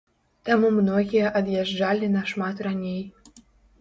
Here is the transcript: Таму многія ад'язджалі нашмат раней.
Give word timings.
Таму 0.47 0.69
многія 0.77 1.33
ад'язджалі 1.41 2.11
нашмат 2.17 2.67
раней. 2.69 3.01